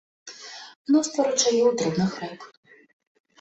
[0.91, 2.41] Мноства ручаёў і дробных рэк.